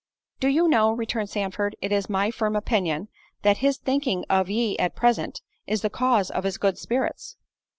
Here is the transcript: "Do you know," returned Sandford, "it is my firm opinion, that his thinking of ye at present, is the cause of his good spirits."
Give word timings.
"Do 0.39 0.47
you 0.47 0.67
know," 0.67 0.93
returned 0.93 1.29
Sandford, 1.29 1.75
"it 1.79 1.91
is 1.91 2.09
my 2.09 2.31
firm 2.31 2.55
opinion, 2.55 3.07
that 3.43 3.57
his 3.57 3.77
thinking 3.77 4.25
of 4.31 4.49
ye 4.49 4.75
at 4.79 4.95
present, 4.95 5.43
is 5.67 5.83
the 5.83 5.91
cause 5.91 6.31
of 6.31 6.43
his 6.43 6.57
good 6.57 6.79
spirits." 6.79 7.37